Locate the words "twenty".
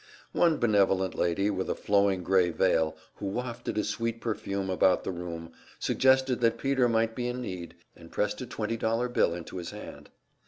8.47-8.77